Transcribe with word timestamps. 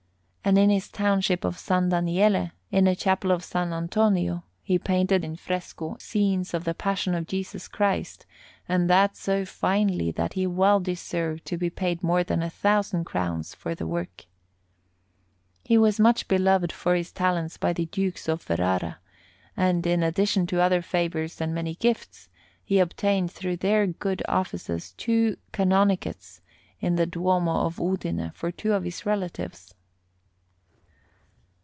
And 0.43 0.57
in 0.57 0.71
his 0.71 0.89
township 0.89 1.45
of 1.45 1.59
San 1.59 1.89
Daniele, 1.89 2.49
in 2.71 2.87
a 2.87 2.95
chapel 2.95 3.31
of 3.31 3.41
S. 3.43 3.55
Antonio, 3.55 4.43
he 4.63 4.79
painted 4.79 5.23
in 5.23 5.35
fresco 5.35 5.95
scenes 5.99 6.55
of 6.55 6.63
the 6.63 6.73
Passion 6.73 7.13
of 7.13 7.27
Jesus 7.27 7.67
Christ, 7.67 8.25
and 8.67 8.89
that 8.89 9.15
so 9.15 9.45
finely 9.45 10.09
that 10.11 10.33
he 10.33 10.47
well 10.47 10.79
deserved 10.79 11.45
to 11.45 11.57
be 11.59 11.69
paid 11.69 12.01
more 12.01 12.23
than 12.23 12.41
a 12.41 12.49
thousand 12.49 13.03
crowns 13.03 13.53
for 13.53 13.75
the 13.75 13.85
work. 13.85 14.25
He 15.63 15.77
was 15.77 15.99
much 15.99 16.27
beloved 16.27 16.71
for 16.71 16.95
his 16.95 17.11
talents 17.11 17.57
by 17.57 17.71
the 17.71 17.85
Dukes 17.85 18.27
of 18.27 18.41
Ferrara, 18.41 18.97
and, 19.55 19.85
in 19.85 20.01
addition 20.01 20.47
to 20.47 20.59
other 20.59 20.81
favours 20.81 21.39
and 21.39 21.53
many 21.53 21.75
gifts, 21.75 22.29
he 22.65 22.79
obtained 22.79 23.29
through 23.31 23.57
their 23.57 23.85
good 23.85 24.23
offices 24.27 24.93
two 24.93 25.37
Canonicates 25.53 26.41
in 26.79 26.95
the 26.95 27.05
Duomo 27.05 27.61
of 27.67 27.77
Udine 27.79 28.31
for 28.33 28.51
two 28.51 28.73
of 28.73 28.83
his 28.85 29.05
relatives. 29.05 29.75